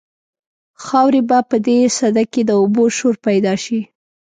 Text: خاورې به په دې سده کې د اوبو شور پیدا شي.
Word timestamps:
خاورې 0.83 1.21
به 1.29 1.39
په 1.49 1.57
دې 1.67 1.77
سده 1.97 2.23
کې 2.31 2.41
د 2.45 2.51
اوبو 2.61 2.83
شور 2.97 3.15
پیدا 3.27 3.53
شي. 3.63 3.79